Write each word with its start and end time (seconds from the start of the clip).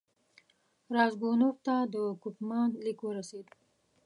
راسګونوف 0.95 1.55
ته 1.65 1.75
د 1.93 1.95
کوفمان 2.23 2.69
لیک 2.83 2.99
ورسېد. 3.03 3.47